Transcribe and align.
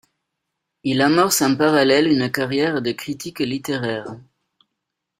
Il 0.83 0.99
amorce 1.03 1.43
en 1.43 1.55
parallèle 1.55 2.07
une 2.07 2.31
carrière 2.31 2.81
de 2.81 2.91
critique 2.91 3.37
littéraire. 3.37 4.15